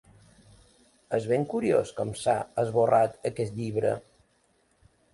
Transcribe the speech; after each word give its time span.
És 1.17 1.27
ben 1.33 1.45
curiós 1.51 1.93
com 1.99 2.15
s'ha 2.23 2.37
esborrat 2.65 3.23
aquest 3.35 3.63
llibre. 3.63 3.97